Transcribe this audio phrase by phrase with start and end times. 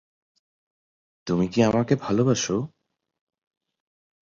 [1.27, 2.55] তুমি কি আমাকে ভালোবাসো?